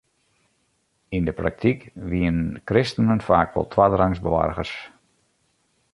[1.17, 4.73] Yn de praktyk wienen kristenen faak wol twadderangs boargers.